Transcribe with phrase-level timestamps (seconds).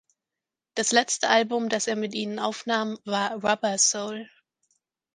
[0.73, 4.27] Das letzte Album, das er mit ihnen aufnahm, war "Rubber Soul".